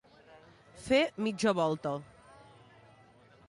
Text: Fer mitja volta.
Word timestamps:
Fer 0.85 1.01
mitja 1.27 1.53
volta. 1.61 1.93